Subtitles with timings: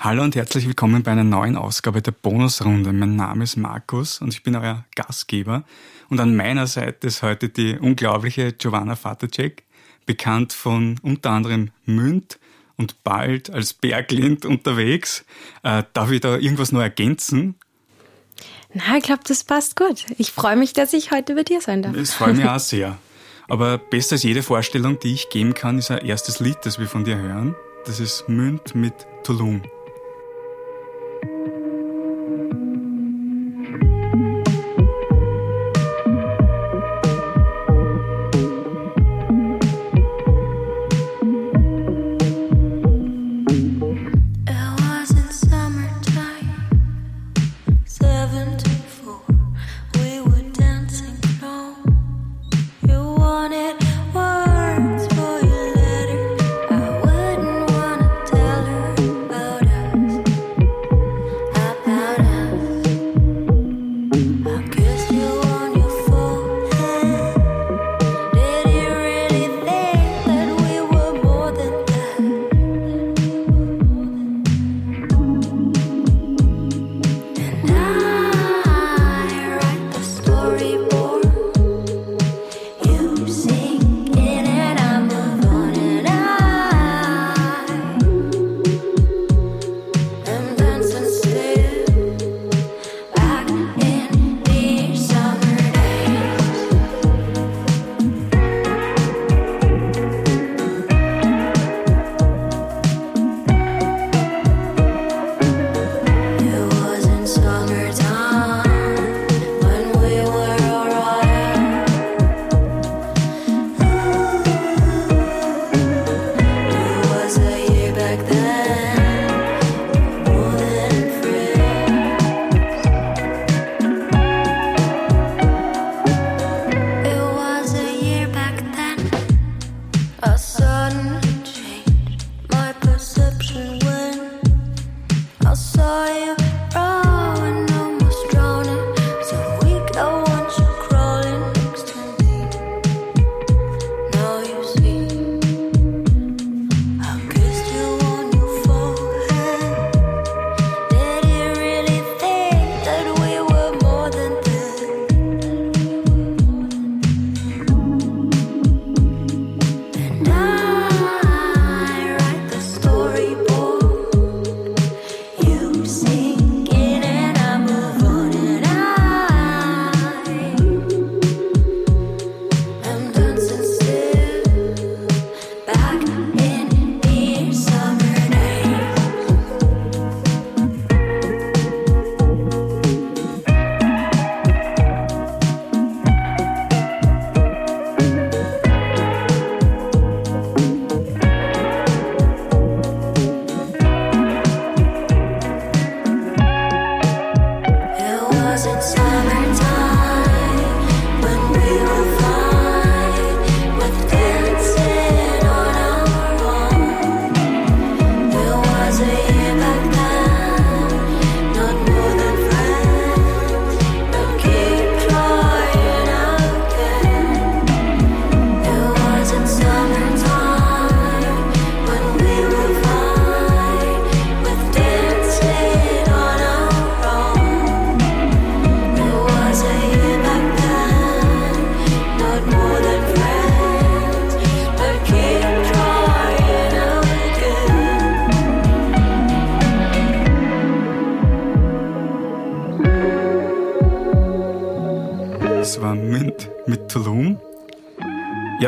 [0.00, 2.92] Hallo und herzlich willkommen bei einer neuen Ausgabe der Bonusrunde.
[2.92, 5.64] Mein Name ist Markus und ich bin euer Gastgeber.
[6.08, 9.64] Und an meiner Seite ist heute die unglaubliche Giovanna Vatercek,
[10.06, 12.38] bekannt von unter anderem Münd
[12.76, 15.24] und bald als Berglind unterwegs.
[15.64, 17.56] Äh, darf ich da irgendwas noch ergänzen?
[18.72, 20.06] Na, ich glaube, das passt gut.
[20.16, 21.96] Ich freue mich, dass ich heute bei dir sein darf.
[21.96, 22.98] Das freut mich auch sehr.
[23.48, 26.86] Aber besser als jede Vorstellung, die ich geben kann, ist ein erstes Lied, das wir
[26.86, 27.56] von dir hören.
[27.84, 28.94] Das ist Münd mit
[29.24, 29.62] Tulum.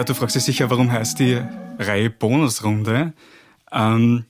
[0.00, 1.42] Ja, du fragst dich sicher, warum heißt die
[1.78, 3.12] Reihe Bonusrunde?
[3.70, 4.24] Ähm,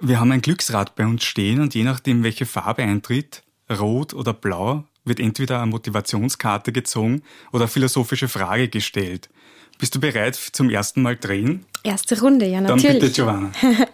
[0.00, 4.32] wir haben ein Glücksrad bei uns stehen und je nachdem, welche Farbe eintritt, rot oder
[4.32, 7.22] blau, wird entweder eine Motivationskarte gezogen
[7.52, 9.30] oder eine philosophische Frage gestellt.
[9.78, 11.64] Bist du bereit zum ersten Mal drehen?
[11.84, 12.82] Erste Runde, ja, natürlich.
[12.84, 13.52] Dann bitte, Giovanna.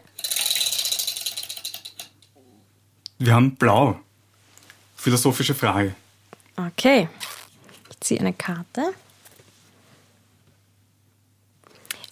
[3.19, 4.01] wir haben blau.
[4.97, 5.95] Philosophische Frage.
[6.57, 7.07] Okay.
[7.91, 8.95] Ich ziehe eine Karte.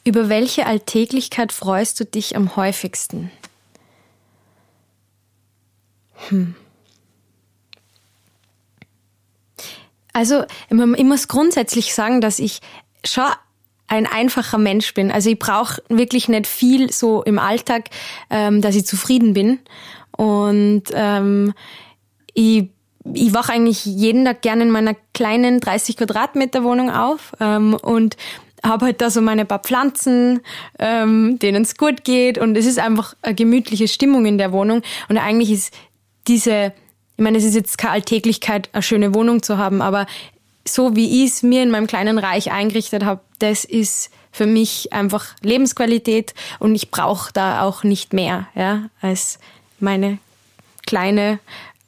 [0.09, 3.31] Über welche Alltäglichkeit freust du dich am häufigsten?
[6.31, 6.55] Hm.
[10.15, 12.61] Also, ich muss grundsätzlich sagen, dass ich
[13.05, 13.27] schon
[13.87, 15.13] ein einfacher Mensch bin.
[15.13, 17.91] Also ich brauche wirklich nicht viel so im Alltag,
[18.31, 19.59] ähm, dass ich zufrieden bin.
[20.13, 21.53] Und ähm,
[22.33, 22.71] ich,
[23.13, 28.17] ich wache eigentlich jeden Tag gerne in meiner kleinen 30 Quadratmeter Wohnung auf ähm, und
[28.65, 30.41] habe halt da so meine paar Pflanzen,
[30.79, 32.39] ähm, denen es gut geht.
[32.39, 34.83] Und es ist einfach eine gemütliche Stimmung in der Wohnung.
[35.09, 35.75] Und eigentlich ist
[36.27, 36.73] diese,
[37.17, 40.07] ich meine, es ist jetzt keine Alltäglichkeit, eine schöne Wohnung zu haben, aber
[40.67, 44.93] so wie ich es mir in meinem kleinen Reich eingerichtet habe, das ist für mich
[44.93, 46.35] einfach Lebensqualität.
[46.59, 49.39] Und ich brauche da auch nicht mehr ja, als
[49.81, 50.19] meine
[50.87, 51.39] kleine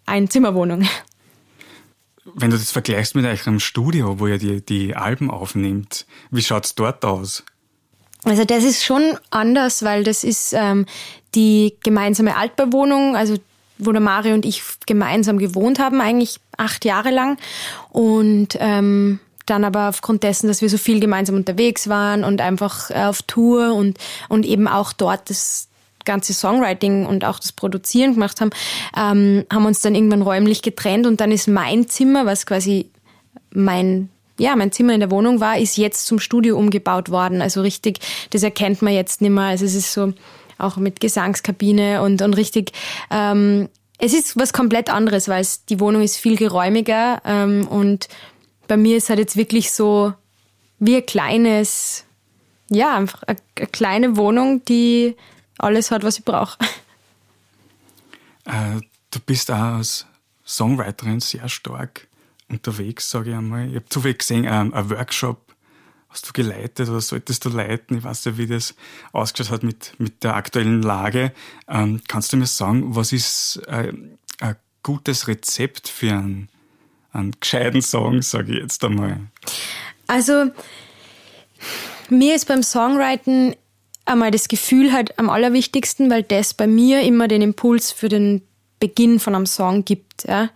[0.07, 0.87] Einzimmerwohnung.
[2.35, 6.65] Wenn du das vergleichst mit eurem Studio, wo ihr die, die Alben aufnimmt, wie schaut
[6.65, 7.45] es dort aus?
[8.25, 10.87] Also das ist schon anders, weil das ist ähm,
[11.35, 13.37] die gemeinsame Altbewohnung, also
[13.79, 17.39] wo der Mario und ich gemeinsam gewohnt haben, eigentlich acht Jahre lang.
[17.89, 22.91] Und ähm, dann aber aufgrund dessen, dass wir so viel gemeinsam unterwegs waren und einfach
[22.91, 23.99] äh, auf Tour und,
[24.29, 25.70] und eben auch dort das
[26.05, 28.51] ganze Songwriting und auch das Produzieren gemacht haben,
[28.97, 32.91] ähm, haben uns dann irgendwann räumlich getrennt und dann ist mein Zimmer, was quasi
[33.53, 34.09] mein
[34.39, 37.43] ja, mein Zimmer in der Wohnung war, ist jetzt zum Studio umgebaut worden.
[37.43, 37.99] Also richtig,
[38.31, 39.45] das erkennt man jetzt nicht mehr.
[39.45, 40.15] Also es ist so
[40.57, 42.73] auch mit Gesangskabine und, und richtig,
[43.11, 43.69] ähm,
[43.99, 48.09] es ist was komplett anderes, weil es, die Wohnung ist viel geräumiger ähm, und
[48.67, 50.15] bei mir ist halt jetzt wirklich so
[50.79, 52.05] wie ein kleines,
[52.71, 55.17] ja, einfach eine, eine kleine Wohnung, die
[55.61, 56.59] alles hat, was ich brauche.
[58.45, 58.81] Äh,
[59.11, 60.07] du bist auch als
[60.47, 62.09] Songwriterin sehr stark
[62.49, 63.69] unterwegs, sage ich einmal.
[63.69, 65.51] Ich habe zufällig gesehen, ähm, ein Workshop
[66.09, 67.99] hast du geleitet oder solltest du leiten?
[67.99, 68.75] Ich weiß ja, wie das
[69.13, 71.33] ausgeschaut hat mit, mit der aktuellen Lage.
[71.69, 73.93] Ähm, kannst du mir sagen, was ist äh,
[74.41, 76.49] ein gutes Rezept für einen,
[77.13, 79.21] einen gescheiten Song, sage ich jetzt einmal?
[80.09, 80.51] Also,
[82.09, 83.55] mir ist beim Songwriting
[84.05, 88.43] einmal das Gefühl halt am allerwichtigsten, weil das bei mir immer den Impuls für den
[88.79, 90.25] Beginn von einem Song gibt.
[90.27, 90.51] Ja.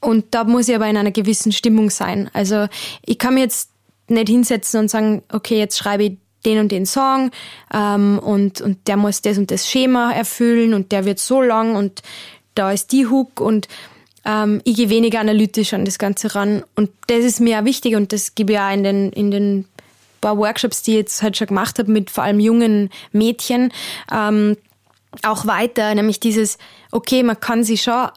[0.00, 2.28] Und da muss ich aber in einer gewissen Stimmung sein.
[2.32, 2.66] Also
[3.04, 3.70] ich kann mir jetzt
[4.08, 7.30] nicht hinsetzen und sagen, okay, jetzt schreibe ich den und den Song
[7.72, 11.74] ähm, und, und der muss das und das Schema erfüllen und der wird so lang
[11.74, 12.02] und
[12.54, 13.66] da ist die Hook und
[14.26, 16.64] ähm, ich gehe weniger analytisch an das Ganze ran.
[16.76, 19.64] Und das ist mir auch wichtig und das gebe ich auch in den, in den
[20.24, 23.72] paar Workshops, die ich jetzt halt schon gemacht habe, mit vor allem jungen Mädchen,
[24.10, 24.56] ähm,
[25.22, 26.58] auch weiter, nämlich dieses,
[26.90, 28.08] okay, man kann sich schon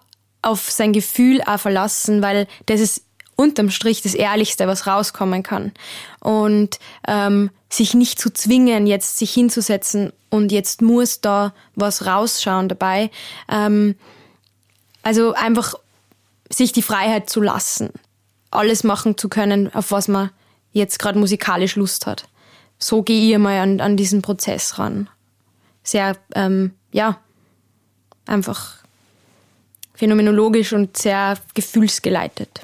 [0.42, 3.04] auf sein Gefühl auch verlassen, weil das ist
[3.36, 5.74] unterm Strich das Ehrlichste, was rauskommen kann.
[6.21, 12.69] Und ähm, sich nicht zu zwingen, jetzt sich hinzusetzen und jetzt muss da was rausschauen
[12.69, 13.12] dabei.
[13.51, 13.95] Ähm,
[15.04, 15.75] also einfach
[16.50, 17.92] sich die Freiheit zu lassen,
[18.50, 20.31] alles machen zu können, auf was man
[20.72, 22.28] jetzt gerade musikalisch Lust hat.
[22.80, 25.10] So gehe ich mal an, an diesen Prozess ran.
[25.84, 27.19] Sehr, ähm, ja,
[28.25, 28.84] einfach
[29.94, 32.62] phänomenologisch und sehr gefühlsgeleitet.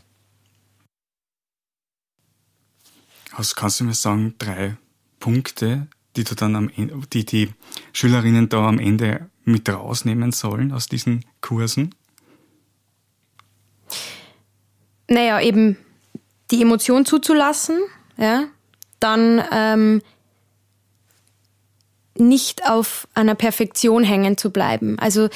[3.32, 4.78] Also kannst du mir sagen, drei
[5.20, 7.50] Punkte, die du dann am Ende, die die
[7.92, 11.96] Schülerinnen da am Ende mit rausnehmen sollen aus diesen Kursen?
[15.08, 15.78] Naja, eben
[16.54, 17.80] die Emotion zuzulassen,
[18.16, 18.44] ja,
[19.00, 20.02] dann ähm,
[22.16, 25.00] nicht auf einer Perfektion hängen zu bleiben.
[25.00, 25.30] Also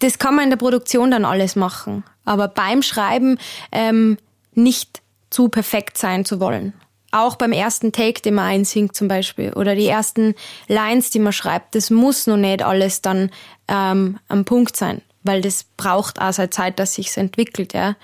[0.00, 3.38] das kann man in der Produktion dann alles machen, aber beim Schreiben
[3.70, 4.18] ähm,
[4.52, 5.00] nicht
[5.30, 6.74] zu perfekt sein zu wollen.
[7.12, 10.34] Auch beim ersten Take, den man einsingt zum Beispiel, oder die ersten
[10.66, 13.30] Lines, die man schreibt, das muss noch nicht alles dann
[13.68, 17.94] ähm, am Punkt sein, weil das braucht auch seine Zeit, dass sich's entwickelt, ja.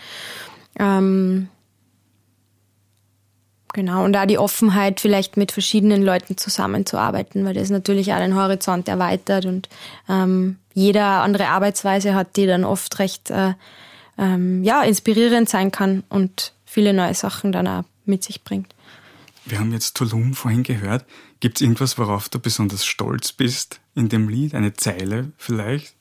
[0.79, 1.49] Ähm,
[3.77, 8.35] genau, und da die Offenheit, vielleicht mit verschiedenen Leuten zusammenzuarbeiten, weil das natürlich auch den
[8.35, 9.69] Horizont erweitert und
[10.09, 13.53] ähm, jeder andere Arbeitsweise hat, die dann oft recht äh,
[14.19, 18.75] ähm, ja, inspirierend sein kann und viele neue Sachen dann auch mit sich bringt.
[19.45, 21.05] Wir haben jetzt Tulum vorhin gehört.
[21.39, 24.55] Gibt es irgendwas, worauf du besonders stolz bist in dem Lied?
[24.55, 25.95] Eine Zeile vielleicht?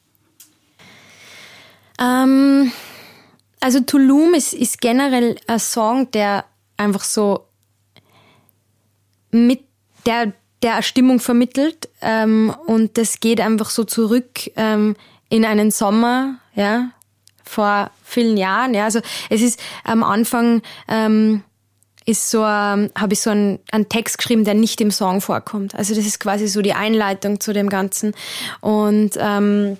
[1.99, 2.71] Ähm,
[3.59, 6.45] also Tulum ist, ist generell ein Song, der
[6.77, 7.47] einfach so
[9.35, 9.61] mit
[10.05, 10.33] der
[10.65, 14.95] der Stimmung vermittelt ähm, und das geht einfach so zurück ähm,
[15.29, 16.89] in einen Sommer, ja,
[17.43, 18.73] vor vielen Jahren.
[18.73, 18.99] Ja, also
[19.29, 21.43] es ist am Anfang ähm,
[22.05, 25.75] ist so habe ich so einen, einen Text geschrieben, der nicht im Song vorkommt.
[25.75, 28.13] Also das ist quasi so die Einleitung zu dem Ganzen
[28.61, 29.77] und ähm,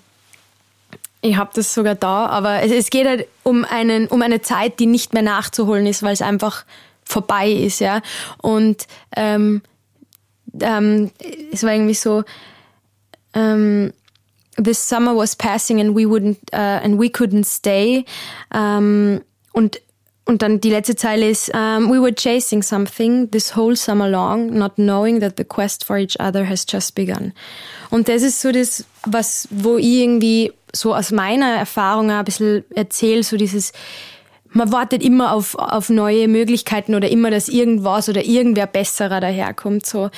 [1.21, 4.79] ich habe das sogar da, aber es, es geht halt um einen um eine Zeit,
[4.79, 6.63] die nicht mehr nachzuholen ist, weil es einfach
[7.05, 8.01] vorbei ist, ja.
[8.41, 9.62] Und ähm,
[10.59, 11.12] ähm,
[11.51, 12.24] es war irgendwie so,
[13.33, 13.93] ähm,
[14.62, 18.05] this summer was passing and we wouldn't uh, and we couldn't stay.
[18.53, 19.21] Ähm,
[19.53, 19.79] und
[20.27, 24.51] und dann die letzte Zeile ist, um, we were chasing something this whole summer long,
[24.57, 27.31] not knowing that the quest for each other has just begun.
[27.91, 32.65] Und das ist so das, was, wo ich irgendwie so aus meiner Erfahrung ein bisschen
[32.74, 33.71] erzähle, so dieses,
[34.55, 39.85] man wartet immer auf, auf neue Möglichkeiten oder immer, dass irgendwas oder irgendwer besserer daherkommt,
[39.85, 40.09] so.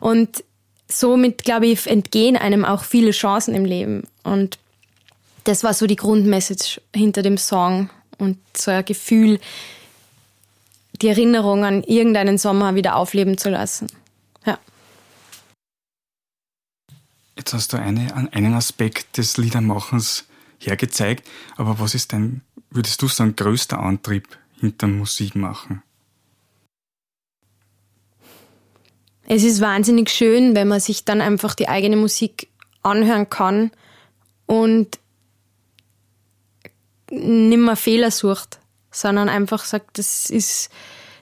[0.00, 0.42] Und
[0.88, 4.04] somit, glaube ich, entgehen einem auch viele Chancen im Leben.
[4.24, 4.58] Und
[5.44, 9.38] das war so die Grundmessage hinter dem Song und so ein Gefühl,
[11.02, 13.88] die Erinnerung an irgendeinen Sommer wieder aufleben zu lassen.
[14.46, 14.58] Ja.
[17.36, 20.24] Jetzt hast du eine, einen Aspekt des Liedermachens
[20.60, 22.42] hergezeigt, aber was ist dein,
[22.74, 24.28] würdest du sagen, größter Antrieb
[24.60, 25.82] hinter Musikmachen?
[29.26, 32.48] Es ist wahnsinnig schön, wenn man sich dann einfach die eigene Musik
[32.82, 33.70] anhören kann
[34.46, 34.98] und
[37.10, 38.58] nimmer Fehler sucht,
[38.90, 40.70] sondern einfach sagt, das ist,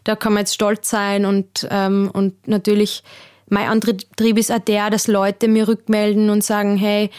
[0.05, 3.03] da kann man jetzt stolz sein und, ähm, und natürlich
[3.49, 7.11] mein Antrieb ist auch der, dass Leute mir rückmelden und sagen, hey,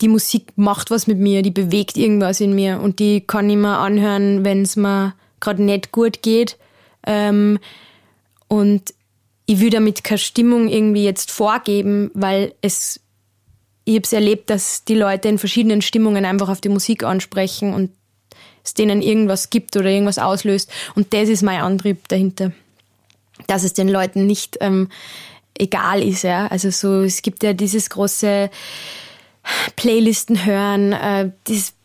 [0.00, 3.56] die Musik macht was mit mir, die bewegt irgendwas in mir und die kann ich
[3.56, 6.56] mir anhören, wenn es mir gerade nicht gut geht.
[7.06, 7.58] Ähm,
[8.46, 8.94] und
[9.46, 13.00] ich will damit keine Stimmung irgendwie jetzt vorgeben, weil es
[13.84, 17.72] ich habe es erlebt, dass die Leute in verschiedenen Stimmungen einfach auf die Musik ansprechen
[17.72, 17.90] und
[18.62, 20.70] es denen irgendwas gibt oder irgendwas auslöst.
[20.94, 22.52] Und das ist mein Antrieb dahinter.
[23.46, 24.90] Dass es den Leuten nicht ähm,
[25.58, 26.22] egal ist.
[26.22, 26.48] Ja?
[26.48, 28.50] Also so, es gibt ja dieses große
[29.76, 31.30] Playlisten hören, äh,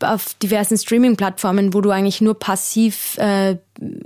[0.00, 3.56] auf diversen Streaming-Plattformen, wo du eigentlich nur passiv äh,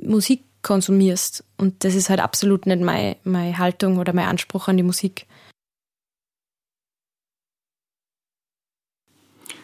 [0.03, 1.45] Musik konsumierst.
[1.57, 5.27] Und das ist halt absolut nicht meine, meine Haltung oder mein Anspruch an die Musik.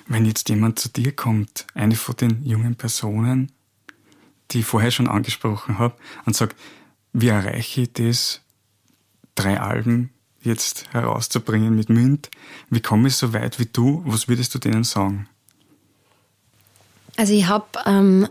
[0.06, 3.52] Wenn jetzt jemand zu dir kommt, eine von den jungen Personen,
[4.50, 5.96] die ich vorher schon angesprochen habe,
[6.26, 6.56] und sagt,
[7.12, 8.40] wie erreiche ich das,
[9.34, 10.13] drei Alben
[10.44, 12.30] jetzt herauszubringen mit Münd?
[12.70, 14.02] Wie komme ich so weit wie du?
[14.04, 15.28] Was würdest du denen sagen?
[17.16, 18.28] Also ich habe ähm,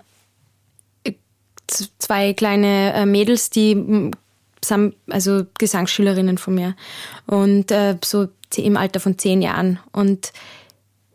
[1.99, 4.11] zwei kleine äh, Mädels, die
[4.63, 6.75] sind also Gesangsschülerinnen von mir
[7.25, 10.31] und äh, so im Alter von zehn Jahren und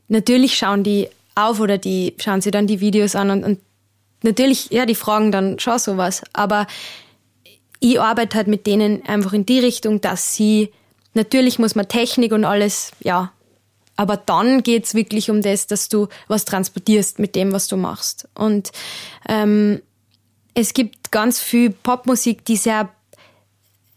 [0.09, 3.61] natürlich schauen die auf oder die schauen sich dann die Videos an und, und
[4.23, 6.23] natürlich, ja, die fragen dann schon sowas.
[6.33, 6.67] Aber
[7.81, 10.71] ich arbeite halt mit denen einfach in die Richtung, dass sie,
[11.19, 13.33] natürlich muss man Technik und alles, ja,
[13.97, 18.29] aber dann geht's wirklich um das, dass du was transportierst mit dem, was du machst.
[18.35, 18.71] Und
[19.29, 19.83] ähm,
[20.55, 22.89] es gibt ganz viel Popmusik, die sehr,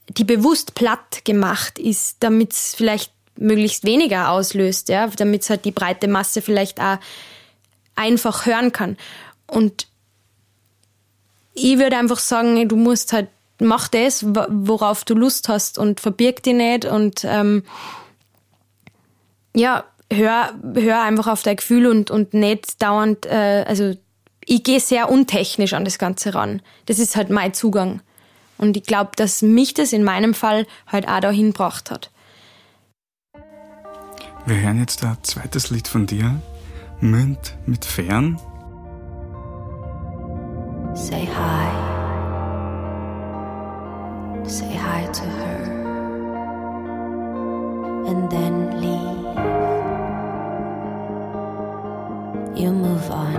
[0.10, 5.66] die bewusst platt gemacht ist, damit es vielleicht möglichst weniger auslöst, ja, damit es halt
[5.66, 6.98] die breite Masse vielleicht auch
[7.96, 8.98] einfach hören kann.
[9.46, 9.88] Und
[11.54, 13.30] ich würde einfach sagen, du musst halt,
[13.62, 17.63] mach das, worauf du Lust hast und verbirg dich nicht und ähm,
[19.56, 23.94] ja, hör, hör einfach auf dein Gefühl und, und nicht dauernd, äh, also
[24.46, 26.62] ich gehe sehr untechnisch an das Ganze ran.
[26.86, 28.01] Das ist halt mein Zugang.
[28.58, 32.12] Und ich glaube, dass mich das in meinem Fall halt auch dahin gebracht hat.
[34.46, 36.41] Wir hören jetzt ein zweites Lied von dir,
[37.00, 38.39] Münd mit Fern.
[40.94, 41.81] Say hi.
[44.51, 45.63] Say hi to her.
[48.05, 49.38] And then leave.
[52.60, 53.36] You move on.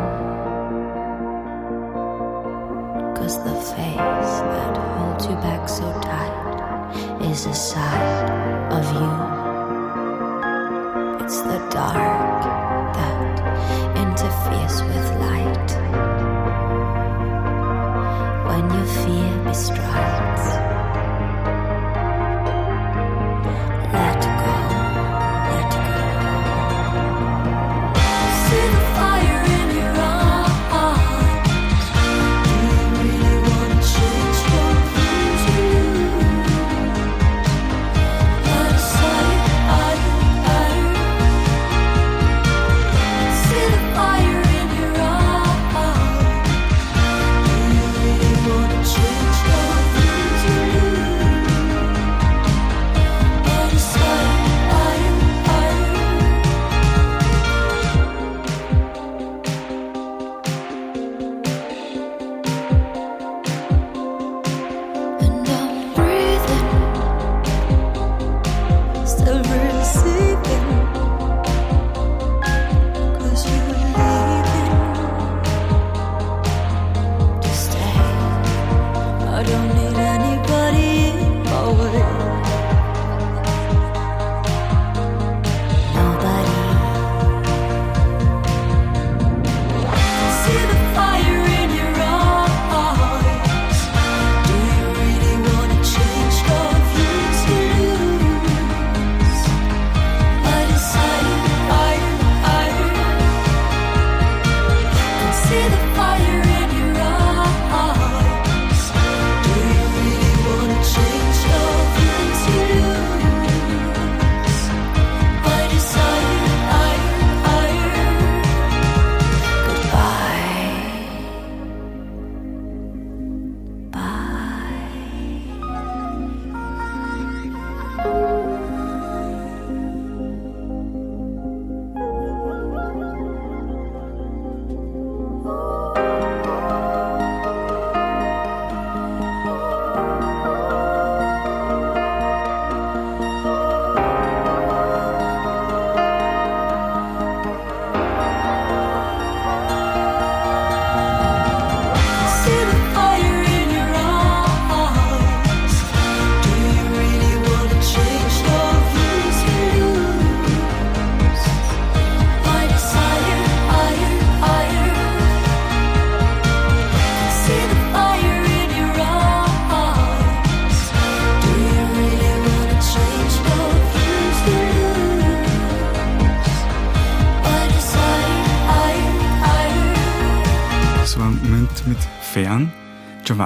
[3.15, 8.31] Cause the face that holds you back so tight is a side
[8.73, 9.13] of you.
[11.27, 12.43] It's the dark
[12.97, 13.39] that
[13.99, 15.71] interferes with light.
[18.49, 19.83] When your fear bestrides.
[19.93, 20.22] verträumt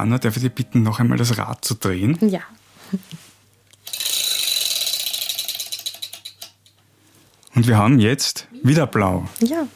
[0.06, 2.16] Giovanna, darf ich dich bitten, noch einmal das Rad zu drehen?
[2.20, 2.40] Ja.
[7.56, 9.26] Und wir haben jetzt wieder blau.
[9.40, 9.66] Ja.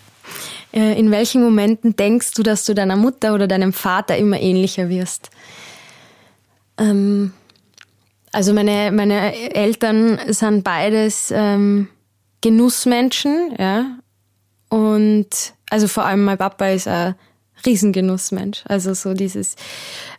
[0.73, 4.89] Äh, in welchen Momenten denkst du, dass du deiner Mutter oder deinem Vater immer ähnlicher
[4.89, 5.31] wirst?
[6.79, 7.33] Ähm,
[8.31, 11.89] also meine, meine Eltern sind beides ähm,
[12.41, 13.99] Genussmenschen, ja.
[14.69, 17.17] Und also vor allem mein Papa ist ein
[17.67, 18.63] Riesengenussmensch.
[18.67, 19.57] Also so dieses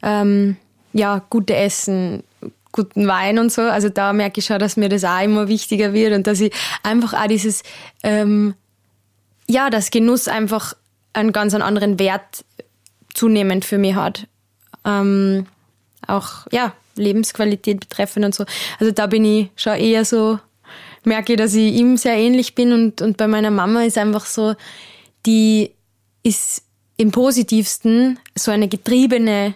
[0.04, 0.58] ähm,
[0.93, 2.23] ja, gute Essen,
[2.71, 3.62] guten Wein und so.
[3.62, 6.54] Also da merke ich schon, dass mir das auch immer wichtiger wird und dass ich
[6.84, 7.63] einfach auch dieses,
[8.04, 8.56] ähm,
[9.47, 10.75] ja, dass Genuss einfach
[11.13, 12.45] einen ganz anderen Wert
[13.13, 14.27] zunehmend für mich hat.
[14.86, 15.45] Ähm,
[16.08, 18.45] auch, ja, Lebensqualität betreffend und so.
[18.80, 20.39] Also da bin ich schon eher so,
[21.04, 24.25] merke ich, dass ich ihm sehr ähnlich bin und, und bei meiner Mama ist einfach
[24.25, 24.56] so,
[25.25, 25.71] die
[26.23, 26.63] ist
[27.01, 29.55] im positivsten so eine getriebene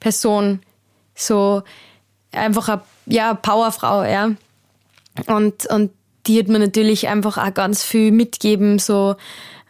[0.00, 0.60] Person,
[1.14, 1.62] so
[2.32, 4.32] einfach eine ja, Powerfrau, ja.
[5.26, 5.90] Und, und
[6.26, 9.14] die hat mir natürlich einfach auch ganz viel mitgeben, so,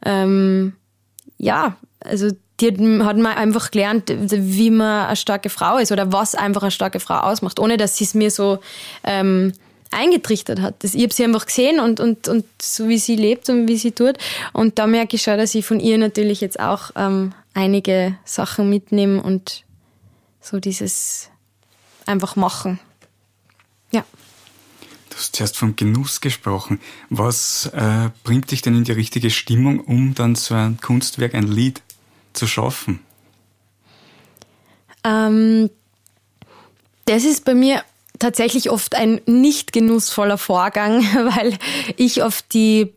[0.06, 0.74] ähm,
[1.36, 6.12] ja, also die hat, hat mir einfach gelernt, wie man eine starke Frau ist oder
[6.12, 8.60] was einfach eine starke Frau ausmacht, ohne dass sie es mir so
[9.04, 9.52] ähm,
[9.92, 10.82] eingetrichtert hat.
[10.84, 13.76] Das, ich habe sie einfach gesehen und, und, und so wie sie lebt und wie
[13.76, 14.18] sie tut.
[14.52, 18.70] Und da merke ich schon, dass ich von ihr natürlich jetzt auch ähm, einige Sachen
[18.70, 19.64] mitnehme und
[20.40, 21.30] so dieses
[22.06, 22.80] einfach machen.
[23.92, 24.04] Ja.
[25.10, 26.80] Du hast zuerst vom Genuss gesprochen.
[27.10, 31.46] Was äh, bringt dich denn in die richtige Stimmung, um dann so ein Kunstwerk, ein
[31.46, 31.82] Lied
[32.32, 33.00] zu schaffen?
[35.04, 35.70] Ähm,
[37.04, 37.82] das ist bei mir
[38.22, 41.02] tatsächlich oft ein nicht genussvoller Vorgang,
[41.36, 41.58] weil
[41.96, 42.92] ich oft die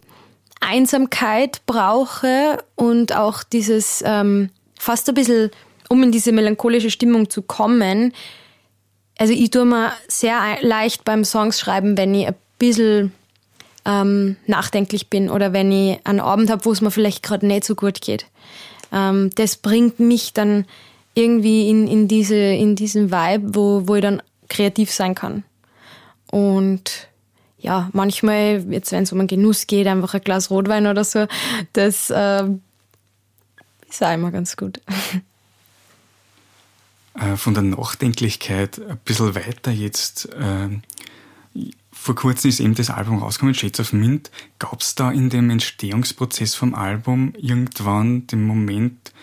[0.61, 5.51] Einsamkeit brauche und auch dieses ähm, fast ein bisschen,
[5.89, 8.13] um in diese melancholische Stimmung zu kommen.
[9.17, 13.11] Also ich tue mir sehr leicht beim Songs schreiben, wenn ich ein bisschen
[13.85, 17.63] ähm, nachdenklich bin oder wenn ich einen Abend habe, wo es mir vielleicht gerade nicht
[17.63, 18.25] so gut geht.
[18.91, 20.65] Ähm, das bringt mich dann
[21.13, 25.43] irgendwie in, in, diese, in diesen Vibe, wo, wo ich dann kreativ sein kann.
[26.31, 27.07] Und
[27.59, 31.27] ja, manchmal, jetzt wenn es um einen Genuss geht, einfach ein Glas Rotwein oder so,
[31.73, 32.43] das äh,
[33.89, 34.81] ist auch immer ganz gut.
[37.17, 40.27] Äh, von der Nachdenklichkeit ein bisschen weiter jetzt.
[40.33, 40.81] Äh,
[41.91, 44.29] vor kurzem ist eben das Album rausgekommen, Shades of Mint.
[44.59, 49.13] Gab es da in dem Entstehungsprozess vom Album irgendwann den Moment,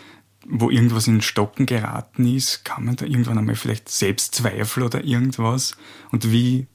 [0.47, 2.65] wo irgendwas in Stocken geraten ist?
[2.65, 5.77] Kann man da irgendwann einmal vielleicht Selbstzweifel oder irgendwas?
[6.11, 6.67] Und wie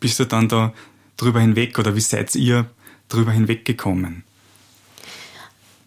[0.00, 0.72] bist du dann da
[1.16, 2.68] drüber hinweg oder wie seid ihr
[3.08, 4.24] drüber hinweggekommen?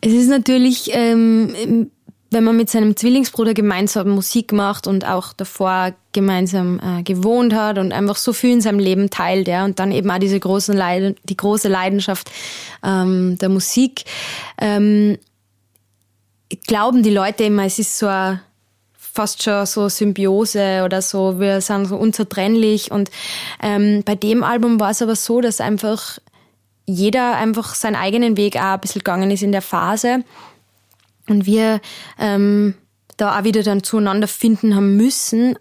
[0.02, 1.90] Es ist natürlich ähm,
[2.32, 7.78] wenn man mit seinem Zwillingsbruder gemeinsam Musik macht und auch davor gemeinsam äh, gewohnt hat
[7.78, 10.76] und einfach so viel in seinem Leben teilt, ja, und dann eben auch diese großen
[10.76, 12.30] Leiden, die große Leidenschaft
[12.84, 14.04] ähm, der Musik,
[14.60, 15.18] ähm,
[16.70, 18.42] glauben die Leute immer, es ist so eine,
[18.94, 22.92] fast schon so Symbiose oder so, wir sind so unzertrennlich.
[22.92, 23.10] Und
[23.60, 26.20] ähm, bei dem Album war es aber so, dass einfach
[26.86, 30.24] jeder einfach seinen eigenen Weg auch ein bisschen gegangen ist in der Phase.
[31.28, 31.82] Und wir
[32.20, 32.76] ähm,
[33.18, 35.58] da auch wieder dann zueinander finden haben müssen,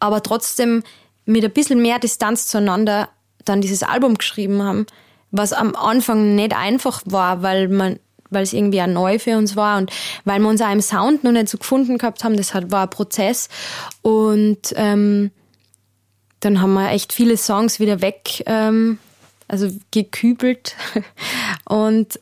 [0.00, 0.82] aber trotzdem
[1.24, 3.10] mit ein bisschen mehr Distanz zueinander
[3.44, 4.86] dann dieses Album geschrieben haben,
[5.30, 9.56] was am Anfang nicht einfach war, weil man weil es irgendwie auch neu für uns
[9.56, 9.90] war und
[10.24, 12.36] weil wir uns auch im Sound noch nicht so gefunden gehabt haben.
[12.36, 13.48] Das war ein Prozess.
[14.02, 15.30] Und ähm,
[16.40, 18.98] dann haben wir echt viele Songs wieder weg, ähm,
[19.48, 20.76] also gekübelt.
[21.64, 22.20] Und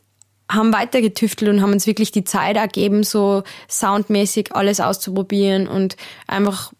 [0.51, 5.97] haben weiter getüftelt und haben uns wirklich die Zeit ergeben, so soundmäßig alles auszuprobieren und
[6.29, 6.73] einfach,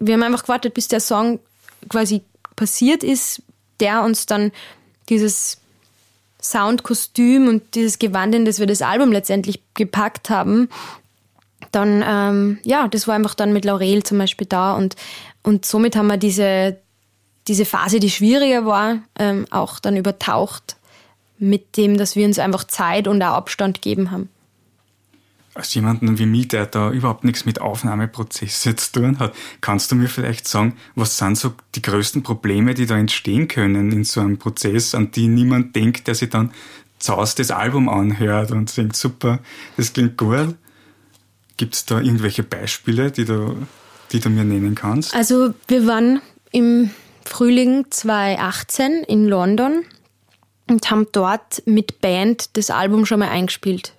[0.00, 1.38] wir haben einfach gewartet, bis der Song
[1.88, 2.22] quasi
[2.56, 3.42] passiert ist,
[3.80, 4.52] der uns dann
[5.08, 5.58] dieses
[6.44, 10.68] Soundkostüm und dieses Gewand, in das wir das Album letztendlich gepackt haben,
[11.72, 14.94] dann, ähm, ja, das war einfach dann mit Laurel zum Beispiel da und,
[15.42, 16.76] und somit haben wir diese,
[17.48, 20.76] diese Phase, die schwieriger war, ähm, auch dann übertaucht
[21.38, 24.28] mit dem, dass wir uns einfach Zeit und auch Abstand geben haben.
[25.54, 29.94] Als jemanden wie mich, der da überhaupt nichts mit Aufnahmeprozessen zu tun hat, kannst du
[29.94, 34.20] mir vielleicht sagen, was sind so die größten Probleme, die da entstehen können in so
[34.20, 36.52] einem Prozess, an die niemand denkt, der sich dann
[36.98, 39.38] zaust das Album anhört und denkt, super,
[39.76, 40.56] das klingt gut.
[41.56, 43.56] Gibt es da irgendwelche Beispiele, die du,
[44.10, 45.14] die du mir nennen kannst?
[45.14, 46.90] Also wir waren im
[47.24, 49.84] Frühling 2018 in London
[50.68, 53.92] und haben dort mit Band das Album schon mal eingespielt.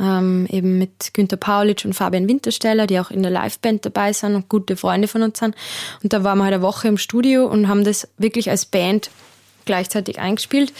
[0.00, 4.34] Ähm, eben mit Günter Paulitsch und Fabian Wintersteller, die auch in der Liveband dabei sind
[4.34, 5.54] und gute Freunde von uns sind.
[6.02, 9.10] Und da waren wir halt eine Woche im Studio und haben das wirklich als Band
[9.64, 10.72] gleichzeitig eingespielt.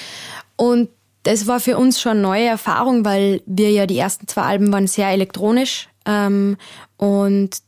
[0.57, 0.89] Und
[1.23, 4.73] das war für uns schon eine neue Erfahrung, weil wir ja die ersten zwei Alben
[4.73, 6.57] waren sehr elektronisch ähm,
[6.97, 7.59] und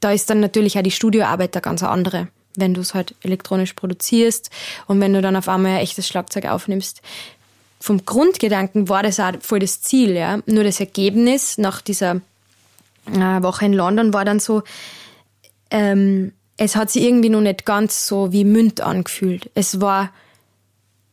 [0.00, 3.74] da ist dann natürlich auch die Studioarbeit eine ganz andere, wenn du es halt elektronisch
[3.74, 4.50] produzierst
[4.86, 7.02] und wenn du dann auf einmal ein echtes Schlagzeug aufnimmst.
[7.84, 10.38] Vom Grundgedanken war das auch voll das Ziel, ja.
[10.46, 12.22] Nur das Ergebnis nach dieser
[13.12, 14.62] äh, Woche in London war dann so,
[15.70, 19.50] ähm, es hat sich irgendwie noch nicht ganz so wie Münd angefühlt.
[19.54, 20.08] Es war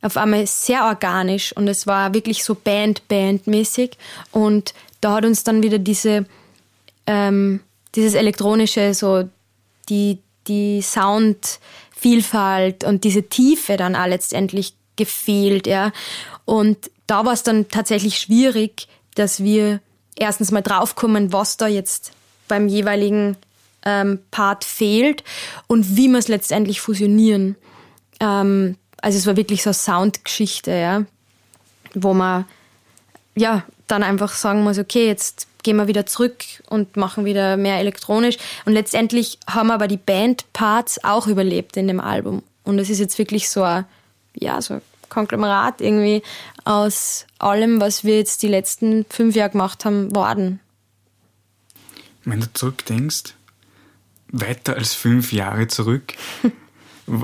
[0.01, 3.97] auf einmal sehr organisch und es war wirklich so Band-Band-mäßig.
[4.31, 6.25] Und da hat uns dann wieder diese,
[7.05, 7.59] ähm,
[7.95, 9.27] dieses elektronische, so
[9.89, 15.91] die, die Soundvielfalt und diese Tiefe dann auch letztendlich gefehlt, ja.
[16.51, 19.79] Und da war es dann tatsächlich schwierig, dass wir
[20.17, 22.11] erstens mal draufkommen, was da jetzt
[22.49, 23.37] beim jeweiligen
[23.85, 25.23] ähm, Part fehlt
[25.67, 27.55] und wie wir es letztendlich fusionieren.
[28.19, 31.05] Ähm, also es war wirklich so eine Soundgeschichte, ja,
[31.93, 32.43] wo man
[33.33, 37.79] ja dann einfach sagen muss, okay, jetzt gehen wir wieder zurück und machen wieder mehr
[37.79, 38.35] elektronisch.
[38.65, 42.43] Und letztendlich haben aber die Bandparts auch überlebt in dem Album.
[42.65, 43.85] Und es ist jetzt wirklich so ein,
[44.35, 46.23] ja, so ein Konglomerat irgendwie
[46.65, 50.59] aus allem, was wir jetzt die letzten fünf Jahre gemacht haben, worden.
[52.25, 53.35] Wenn du zurückdenkst,
[54.29, 56.13] weiter als fünf Jahre zurück,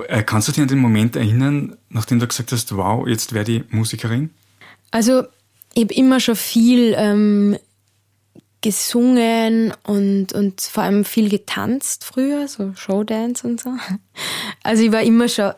[0.08, 3.54] Äh, kannst du dich an den Moment erinnern, nachdem du gesagt hast, wow, jetzt werde
[3.54, 4.32] ich Musikerin?
[4.91, 5.23] Also,
[5.73, 7.58] ich habe immer schon viel ähm,
[8.62, 13.69] gesungen und, und vor allem viel getanzt früher, so Showdance und so.
[14.63, 15.54] Also ich war immer schon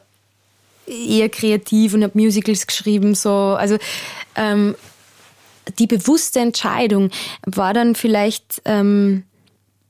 [0.89, 3.55] eher kreativ und habe Musicals geschrieben, so.
[3.57, 3.77] Also
[4.35, 4.75] ähm,
[5.77, 7.11] die bewusste Entscheidung
[7.45, 9.23] war dann vielleicht ähm,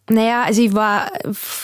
[0.10, 1.12] naja, also ich war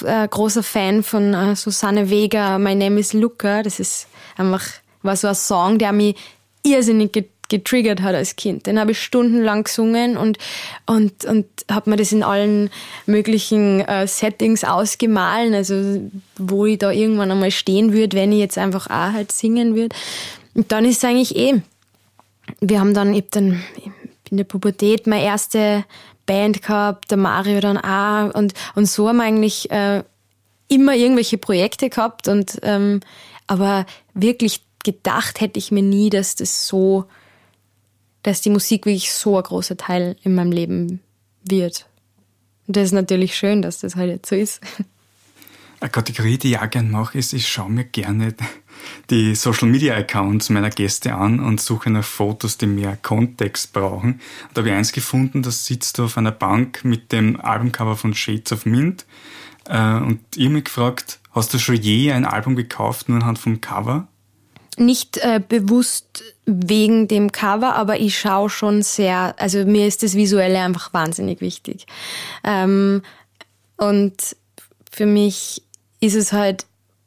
[0.04, 3.63] äh, großer Fan von äh, Susanne Vega, My Name is Luca.
[3.63, 4.63] Das ist einfach,
[5.02, 6.15] war so ein Song, der mich
[6.63, 7.12] irrsinnig
[7.49, 8.67] getriggert hat als Kind.
[8.67, 10.38] Den habe ich stundenlang gesungen und,
[10.86, 12.69] und, und habe mir das in allen
[13.05, 16.01] möglichen äh, Settings ausgemahlen, also
[16.38, 19.95] wo ich da irgendwann einmal stehen würde, wenn ich jetzt einfach auch halt singen würde.
[20.53, 21.62] Und dann ist es eigentlich eh,
[22.62, 23.63] wir haben dann, hab dann
[24.29, 25.86] in der Pubertät meine erste
[26.25, 30.03] Band gehabt, der Mario dann auch und, und so haben wir eigentlich äh,
[30.67, 33.01] immer irgendwelche Projekte gehabt und ähm,
[33.47, 37.05] aber wirklich gedacht hätte ich mir nie, dass das so,
[38.25, 40.99] dass die Musik wirklich so ein großer Teil in meinem Leben
[41.43, 41.85] wird.
[42.65, 44.61] Und das ist natürlich schön, dass das halt jetzt so ist.
[45.79, 48.33] Eine Kategorie, die ich auch gerne mache, ist, ich schaue mir gerne
[49.11, 54.19] die Social Media Accounts meiner Gäste an und suche nach Fotos, die mehr Kontext brauchen.
[54.55, 58.15] Da habe ich eins gefunden, das sitzt du auf einer Bank mit dem Albumcover von
[58.15, 59.05] Shades of Mint.
[59.69, 63.38] Äh, und ich habe mich gefragt, hast du schon je ein Album gekauft, nur anhand
[63.38, 64.07] vom Cover?
[64.77, 70.15] Nicht äh, bewusst wegen dem Cover, aber ich schaue schon sehr, also mir ist das
[70.15, 71.85] Visuelle einfach wahnsinnig wichtig.
[72.43, 73.01] Ähm,
[73.77, 74.35] und
[74.91, 75.61] für mich
[75.99, 76.65] ist es halt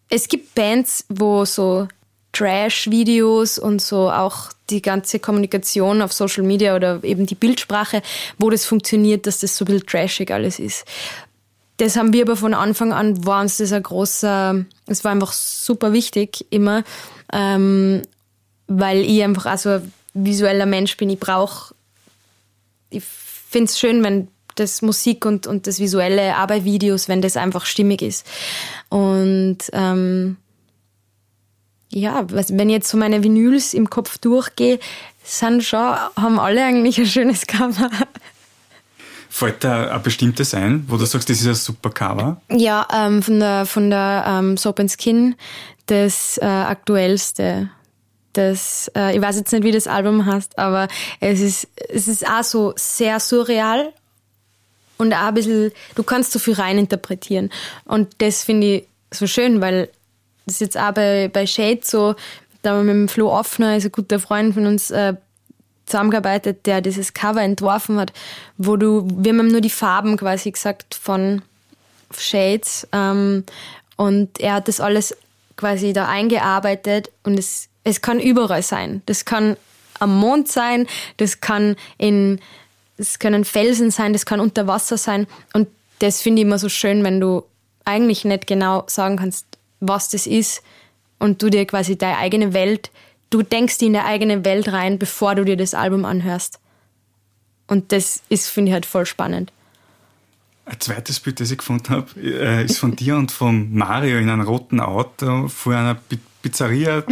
[0.09, 1.88] es gibt Bands, wo so
[2.33, 8.02] Trash-Videos und so auch die ganze Kommunikation auf Social Media oder eben die Bildsprache,
[8.38, 10.85] wo das funktioniert, dass das so ein bisschen trashig alles ist.
[11.78, 15.33] Das haben wir aber von Anfang an, war uns das ein großer, es war einfach
[15.33, 16.85] super wichtig immer,
[17.33, 18.03] ähm,
[18.67, 21.11] weil ich einfach auch so ein visueller Mensch bin.
[21.11, 21.75] Ich brauche,
[22.91, 27.23] ich finde es schön, wenn das Musik und, und das Visuelle auch bei Videos, wenn
[27.23, 28.27] das einfach stimmig ist.
[28.88, 30.37] Und ähm,
[31.91, 34.79] ja, wenn ich jetzt so meine Vinyls im Kopf durchgehe,
[35.23, 37.91] sind schon, haben alle eigentlich ein schönes Cover.
[39.31, 42.41] Fällt da ein bestimmtes ein, wo du sagst, das ist ein super Cover?
[42.51, 45.35] Ja, ähm, von der, von der ähm, Soap and Skin,
[45.87, 47.71] das äh, aktuellste.
[48.33, 50.88] Das, äh, ich weiß jetzt nicht, wie das Album heißt, aber
[51.21, 53.93] es ist, es ist auch so sehr surreal
[54.97, 57.51] und auch ein bisschen, du kannst so viel reininterpretieren.
[57.85, 59.88] Und das finde ich so schön, weil
[60.47, 62.14] das ist jetzt auch bei, bei Shade so,
[62.62, 65.14] da wir mit dem Flo Offner, also ein guter Freund von uns, äh,
[65.88, 68.12] zusammengearbeitet, der dieses Cover entworfen hat,
[68.57, 71.42] wo du, wir haben nur die Farben quasi gesagt von
[72.16, 73.44] Shades ähm,
[73.96, 75.16] und er hat das alles
[75.57, 79.03] quasi da eingearbeitet und es, es kann überall sein.
[79.07, 79.57] Das kann
[79.98, 82.40] am Mond sein, das kann in
[82.98, 85.27] es können Felsen sein, das kann unter Wasser sein.
[85.53, 85.68] Und
[86.01, 87.44] das finde ich immer so schön, wenn du
[87.85, 89.46] eigentlich nicht genau sagen kannst,
[89.81, 90.62] was das ist
[91.18, 92.90] und du dir quasi deine eigene Welt,
[93.31, 96.59] du denkst in deine eigene Welt rein, bevor du dir das Album anhörst.
[97.67, 99.53] Und das ist, finde ich, halt voll spannend.
[100.64, 104.29] Ein zweites Bild, das ich gefunden habe, äh, ist von dir und von Mario in
[104.29, 105.97] einem roten Auto vor einer
[106.43, 107.05] Pizzeria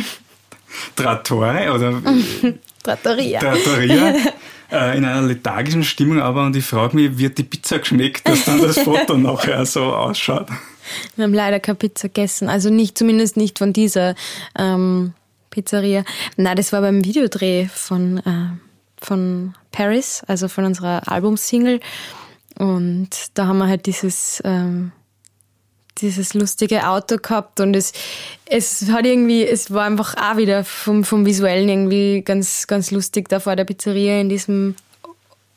[0.95, 2.03] Trattore oder
[2.83, 3.41] Trattoria.
[3.41, 4.15] Trattoria
[4.71, 8.45] äh, in einer lethargischen Stimmung, aber und ich frage mich, wird die Pizza geschmeckt, dass
[8.45, 10.49] dann das Foto nachher so ausschaut?
[11.17, 14.15] Wir haben leider keine Pizza gegessen, also nicht, zumindest nicht von dieser
[14.59, 15.15] ähm,
[15.57, 16.05] Pizzeria.
[16.37, 18.57] Nein, das war beim Videodreh von, äh,
[18.99, 21.81] von Paris, also von unserer Albumsingle.
[22.59, 24.93] Und da haben wir halt dieses, ähm,
[25.99, 27.93] dieses lustige Auto gehabt und es,
[28.45, 33.31] es hat irgendwie, es war einfach auch wieder vom, vom Visuellen irgendwie ganz, ganz lustig
[33.31, 34.75] da vor der Pizzeria in diesem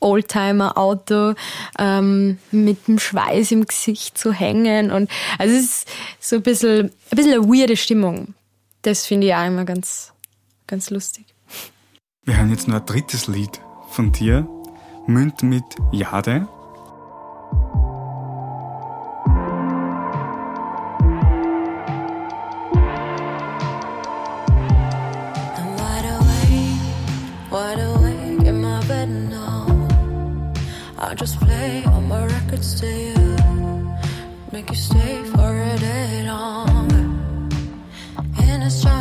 [0.00, 1.34] Oldtimer-Auto
[1.78, 5.88] ähm, mit dem Schweiß im Gesicht zu hängen und also es ist
[6.20, 8.34] so ein bisschen, ein bisschen eine weirde Stimmung.
[8.82, 10.12] Das finde ich auch immer ganz,
[10.66, 11.26] ganz lustig.
[12.24, 14.48] Wir hören jetzt noch ein drittes Lied von dir,
[15.06, 16.48] Münd mit Jade.
[25.56, 26.80] I'm wide awake,
[27.50, 29.66] wide awake in my bed now.
[30.98, 33.14] I'll just play all my records to you,
[34.52, 36.59] make you stay for a day longer.
[38.70, 38.99] In a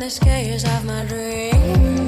[0.00, 1.99] In this case of my dream,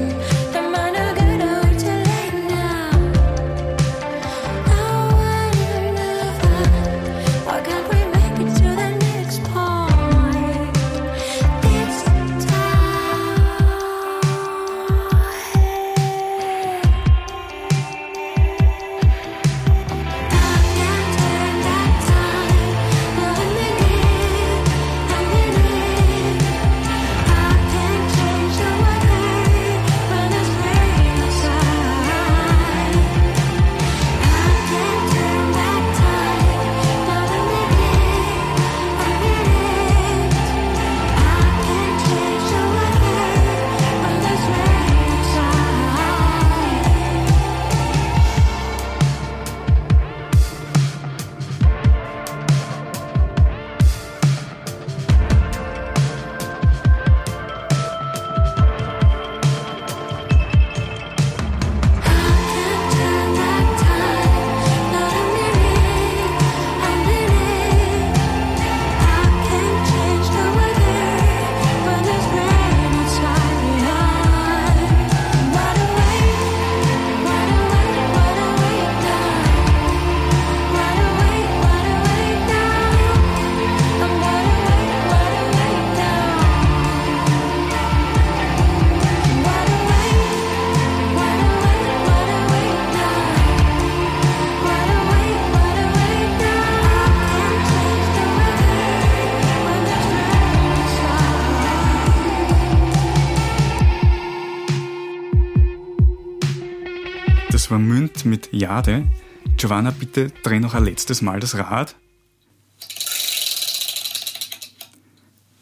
[108.63, 109.09] Jade.
[109.57, 111.97] Giovanna, bitte dreh noch ein letztes Mal das Rad.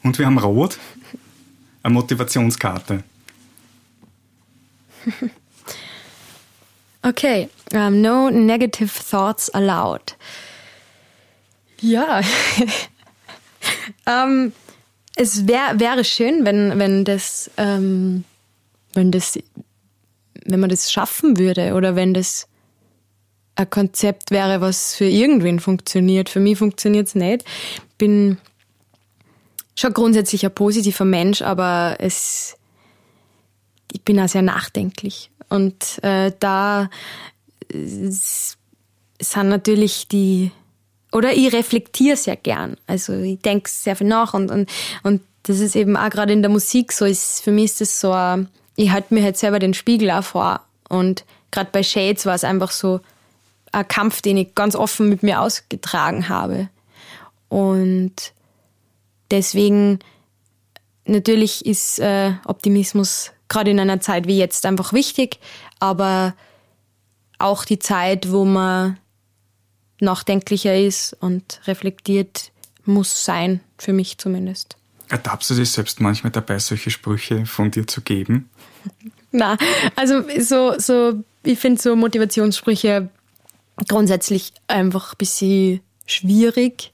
[0.02, 0.78] Und wir haben Rot,
[1.82, 3.02] eine Motivationskarte.
[7.02, 10.18] Okay, um, no negative thoughts allowed.
[11.80, 12.20] Ja,
[14.06, 14.52] ähm,
[15.16, 18.24] es wär, wäre schön, wenn, wenn das, ähm,
[18.92, 19.38] wenn das,
[20.44, 22.49] wenn man das schaffen würde oder wenn das
[23.60, 26.28] ein Konzept wäre, was für irgendwen funktioniert.
[26.28, 27.44] Für mich funktioniert es nicht.
[27.98, 28.38] Bin
[29.76, 32.56] schon grundsätzlich ein positiver Mensch, aber es,
[33.92, 35.30] ich bin auch sehr nachdenklich.
[35.48, 36.90] Und äh, da
[37.72, 40.50] sind natürlich die,
[41.12, 42.76] oder ich reflektiere sehr gern.
[42.86, 44.70] Also ich denke sehr viel nach und, und,
[45.02, 48.00] und das ist eben auch gerade in der Musik so, ist, für mich ist das
[48.00, 48.14] so,
[48.76, 50.60] ich halte mir halt selber den Spiegel auch vor.
[50.88, 53.00] Und gerade bei Shades war es einfach so
[53.72, 56.68] ein Kampf, den ich ganz offen mit mir ausgetragen habe.
[57.48, 58.32] Und
[59.30, 59.98] deswegen,
[61.04, 65.40] natürlich ist äh, Optimismus gerade in einer Zeit wie jetzt einfach wichtig,
[65.80, 66.34] aber
[67.38, 68.98] auch die Zeit, wo man
[70.00, 72.52] nachdenklicher ist und reflektiert,
[72.84, 74.76] muss sein, für mich zumindest.
[75.08, 78.48] Ertappst du dich selbst manchmal dabei, solche Sprüche von dir zu geben?
[79.32, 79.56] Na,
[79.96, 83.10] also so, so, ich finde so Motivationssprüche
[83.88, 86.92] grundsätzlich einfach ein bisschen schwierig.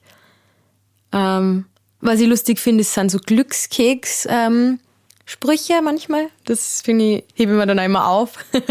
[1.11, 1.65] Ähm,
[1.99, 6.27] was ich lustig finde, sind so Glückskeks-Sprüche ähm, manchmal.
[6.45, 8.33] Das finde ich, hebe ich mir dann einmal auf.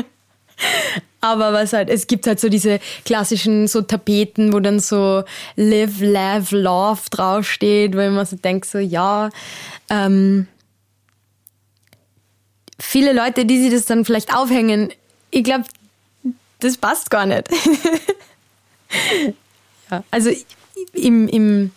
[1.21, 5.25] Aber was halt, es gibt halt so diese klassischen so Tapeten, wo dann so
[5.57, 9.31] Live, Love, Love draufsteht, weil man so denkt, so ja,
[9.91, 10.47] ähm,
[12.79, 14.93] viele Leute, die sich das dann vielleicht aufhängen,
[15.31, 15.65] ich glaube,
[16.61, 17.49] das passt gar nicht.
[19.91, 20.31] ja, also
[20.93, 21.71] im, im,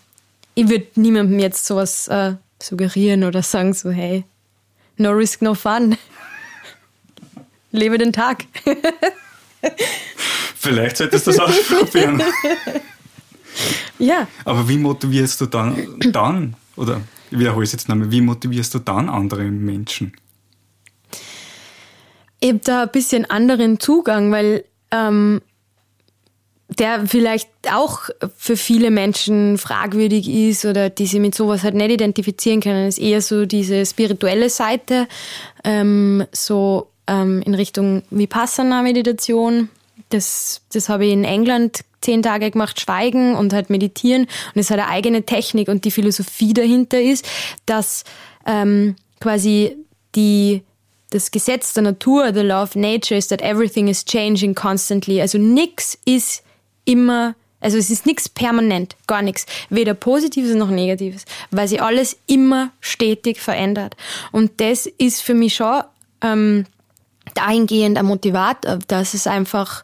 [0.55, 4.23] ich würde niemandem jetzt sowas äh, suggerieren oder sagen, so hey,
[4.97, 5.97] no risk, no fun.
[7.71, 8.45] Lebe den Tag.
[10.55, 12.21] Vielleicht solltest du das ausprobieren.
[13.99, 14.27] ja.
[14.43, 18.79] Aber wie motivierst du dann, dann oder ich wiederhole es jetzt nochmal, wie motivierst du
[18.79, 20.13] dann andere Menschen?
[22.39, 25.41] Ich habe da ein bisschen anderen Zugang, weil ähm,
[26.69, 31.91] der vielleicht auch für viele Menschen fragwürdig ist oder die sich mit sowas halt nicht
[31.91, 35.07] identifizieren können, ist eher so diese spirituelle Seite,
[35.63, 39.69] ähm, so ähm, in Richtung Vipassana-Meditation.
[40.09, 44.23] Das, das habe ich in England zehn Tage gemacht, Schweigen und halt meditieren.
[44.23, 47.27] Und es hat eine eigene Technik und die Philosophie dahinter ist,
[47.65, 48.03] dass
[48.45, 49.75] ähm, quasi
[50.15, 50.63] die
[51.09, 55.21] das Gesetz der Natur, the law of nature, is that everything is changing constantly.
[55.21, 56.43] Also nichts ist
[56.85, 59.45] immer, also es ist nichts permanent, gar nichts.
[59.69, 63.95] Weder Positives noch Negatives, weil sich alles immer stetig verändert.
[64.31, 65.83] Und das ist für mich schon
[66.21, 66.65] ähm,
[67.33, 69.83] dahingehend ein Motivator, dass es einfach,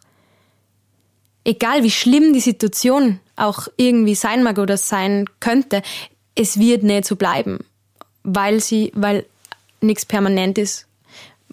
[1.44, 5.82] egal wie schlimm die Situation auch irgendwie sein mag oder sein könnte,
[6.34, 7.64] es wird nicht so bleiben,
[8.22, 9.26] weil sie, weil
[9.80, 10.86] nichts permanent ist.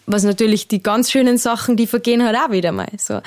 [0.05, 2.89] Was natürlich die ganz schönen Sachen, die vergehen halt auch wieder mal.
[2.97, 3.21] So.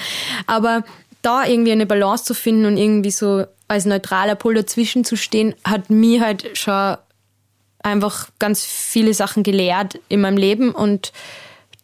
[0.47, 0.85] Aber
[1.23, 5.55] da irgendwie eine Balance zu finden und irgendwie so als neutraler Pol dazwischen zu stehen,
[5.65, 6.97] hat mir halt schon
[7.83, 11.13] einfach ganz viele Sachen gelehrt in meinem Leben und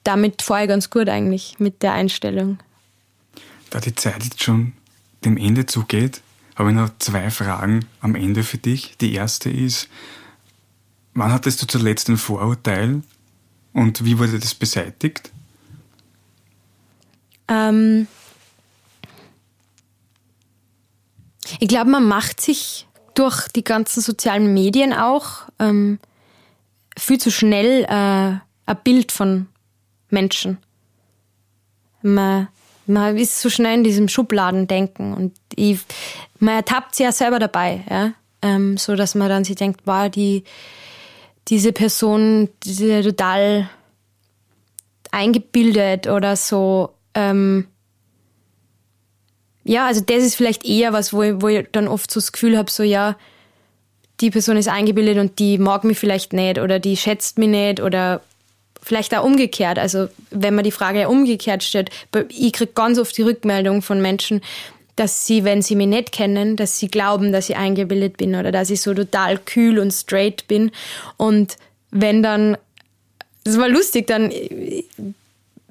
[0.05, 2.59] damit fahre ich ganz gut eigentlich mit der Einstellung.
[3.70, 4.72] Da die Zeit jetzt schon
[5.24, 6.20] dem Ende zugeht,
[6.57, 8.97] habe ich noch zwei Fragen am Ende für dich.
[9.01, 9.88] Die erste ist,
[11.14, 13.03] wann hattest du zuletzt ein Vorurteil
[13.73, 15.31] und wie wurde das beseitigt?
[17.49, 18.07] Ähm
[21.59, 25.99] ich glaube, man macht sich durch die ganzen sozialen Medien auch ähm,
[26.99, 29.49] viel zu schnell äh, ein Bild von
[30.09, 30.59] Menschen.
[32.03, 32.49] Man,
[32.87, 35.81] man ist so schnell in diesem Schubladendenken und ich,
[36.39, 38.12] man ertappt sich ja selber dabei, ja?
[38.45, 40.43] Ähm, so dass man dann sich denkt, wow, die,
[41.49, 43.68] diese Person, die ist ja total
[45.11, 46.90] eingebildet oder so.
[47.14, 47.66] Ähm,
[49.64, 52.32] ja, also das ist vielleicht eher was, wo ich, wo ich dann oft so das
[52.32, 53.16] Gefühl habe, so ja,
[54.20, 57.80] die Person ist eingebildet und die mag mich vielleicht nicht oder die schätzt mich nicht
[57.80, 58.22] oder
[58.82, 59.78] vielleicht auch umgekehrt.
[59.78, 61.90] Also wenn man die Frage ja umgekehrt stellt,
[62.28, 64.40] ich kriege ganz oft die Rückmeldung von Menschen,
[64.97, 68.53] dass sie, wenn sie mich nicht kennen, dass sie glauben, dass ich eingebildet bin oder
[68.53, 70.70] dass ich so total kühl und straight bin.
[71.16, 71.57] Und
[71.90, 72.57] wenn dann,
[73.45, 74.30] das war lustig, dann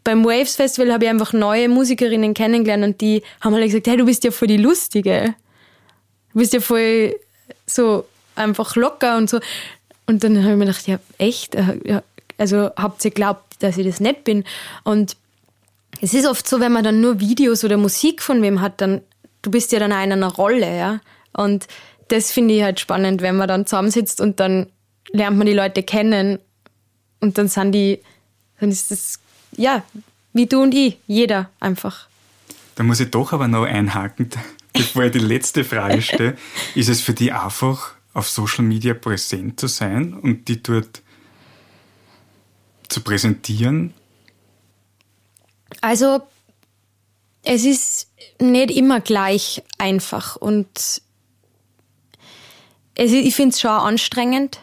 [0.04, 3.98] beim Waves Festival habe ich einfach neue Musikerinnen kennengelernt und die haben alle gesagt, hey,
[3.98, 5.36] du bist ja voll die Lustige.
[6.34, 7.16] Du bist ja voll
[7.68, 8.06] so
[8.36, 9.40] einfach locker und so.
[10.08, 11.56] Und dann habe ich mir gedacht, ja, echt?
[11.84, 12.02] Ja,
[12.38, 14.44] also habt ihr glaubt, dass ich das nicht bin?
[14.84, 15.16] Und
[16.02, 19.02] es ist oft so, wenn man dann nur Videos oder Musik von wem hat, dann
[19.42, 21.00] du bist ja dann auch in einer Rolle, ja.
[21.34, 21.68] Und
[22.08, 24.68] das finde ich halt spannend, wenn man dann zusammensitzt und dann
[25.12, 26.40] lernt man die Leute kennen
[27.20, 28.00] und dann sind die,
[28.60, 29.20] dann ist das,
[29.56, 29.84] ja,
[30.34, 32.08] wie du und ich, jeder einfach.
[32.76, 34.30] Da muss ich doch aber noch einhaken,
[34.74, 36.38] bevor ich die letzte Frage stelle.
[36.76, 41.02] Ist es für dich einfach, auf Social Media präsent zu sein und die dort
[42.90, 43.94] zu präsentieren?
[45.80, 46.22] Also,
[47.44, 50.68] es ist nicht immer gleich einfach und
[52.96, 54.60] es, ich finde es schon anstrengend.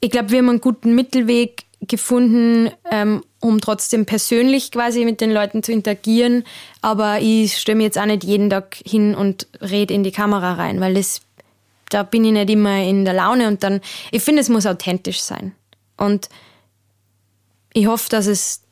[0.00, 5.32] Ich glaube, wir haben einen guten Mittelweg gefunden, ähm, um trotzdem persönlich quasi mit den
[5.32, 6.44] Leuten zu interagieren.
[6.82, 10.54] Aber ich stelle mir jetzt auch nicht jeden Tag hin und rede in die Kamera
[10.54, 11.20] rein, weil das,
[11.88, 15.20] da bin ich nicht immer in der Laune und dann, ich finde, es muss authentisch
[15.20, 15.54] sein.
[15.96, 16.28] Und
[17.72, 18.62] ich hoffe, dass es,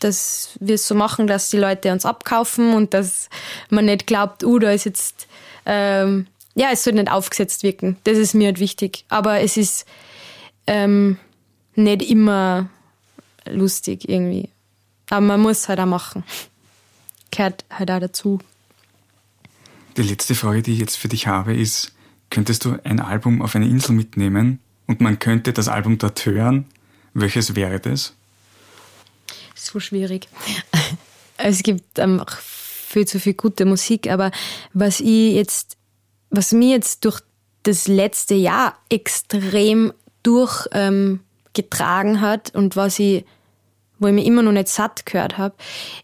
[0.00, 3.28] dass wir es so machen, dass die Leute uns abkaufen und dass
[3.70, 5.26] man nicht glaubt, uh, da ist jetzt,
[5.64, 7.96] ähm, ja, es soll nicht aufgesetzt wirken.
[8.04, 9.04] Das ist mir halt wichtig.
[9.08, 9.86] Aber es ist
[10.66, 11.18] ähm,
[11.74, 12.68] nicht immer
[13.46, 14.48] lustig irgendwie.
[15.10, 16.24] Aber man muss halt auch machen.
[17.30, 18.40] Gehört halt auch dazu.
[19.96, 21.92] Die letzte Frage, die ich jetzt für dich habe, ist,
[22.30, 26.66] könntest du ein Album auf eine Insel mitnehmen und man könnte das Album dort hören?
[27.14, 28.14] Welches wäre das?
[29.66, 30.28] So schwierig.
[31.38, 34.30] Es gibt einfach viel zu viel gute Musik, aber
[34.72, 35.76] was ich jetzt,
[36.30, 37.20] was mir jetzt durch
[37.62, 39.92] das letzte Jahr extrem
[40.22, 43.26] durchgetragen ähm, hat und was ich
[43.98, 45.54] wo ich mir immer noch nicht satt gehört habe,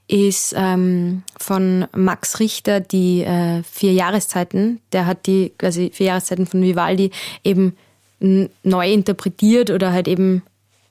[0.07, 4.81] ist ähm, von Max Richter die äh, vier Jahreszeiten.
[4.93, 7.11] Der hat die quasi vier Jahreszeiten von Vivaldi
[7.45, 7.77] eben
[8.21, 10.43] neu interpretiert oder halt eben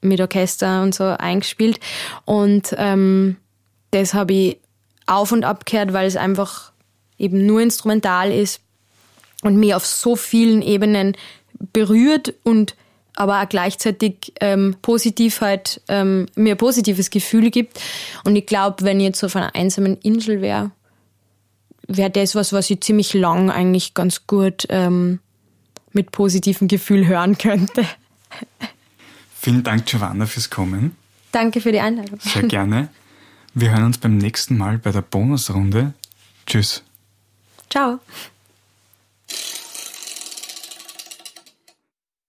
[0.02, 1.80] mit Orchester und so eingespielt.
[2.26, 3.38] Und ähm,
[3.92, 4.58] das habe ich
[5.06, 6.72] auf und ab gehört, weil es einfach
[7.18, 8.62] eben nur instrumental ist
[9.44, 11.16] und mich auf so vielen Ebenen
[11.74, 12.76] berührt und
[13.16, 17.80] aber auch gleichzeitig ähm, positiv halt ähm, mir ein positives Gefühl gibt.
[18.24, 20.72] Und ich glaube, wenn ich jetzt auf einer einsamen Insel wäre,
[21.88, 25.20] wäre das was, was ich ziemlich lang eigentlich ganz gut ähm,
[25.92, 27.86] mit positivem Gefühl hören könnte.
[29.44, 30.96] Vielen Dank, Giovanna, fürs Kommen.
[31.32, 32.20] Danke für die Einladung.
[32.20, 32.90] Sehr gerne.
[33.56, 35.96] Wir hören uns beim nächsten Mal bei der Bonusrunde.
[36.46, 36.84] Tschüss.
[37.68, 38.00] Ciao.